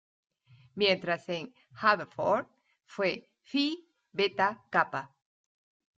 [0.73, 2.47] Mientras en Haverford,
[2.87, 5.13] fue Phi Beta Kappa.